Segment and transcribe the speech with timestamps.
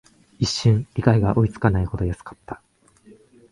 [0.39, 2.63] 一瞬、理解が追いつかないほど安かった